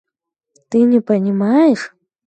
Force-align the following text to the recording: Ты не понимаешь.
Ты 0.69 0.81
не 0.81 0.99
понимаешь. 0.99 1.95